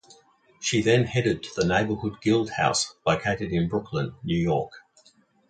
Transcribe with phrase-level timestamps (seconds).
[0.59, 4.71] She then headed the Neighborhood Guild House located in Brooklyn, New York.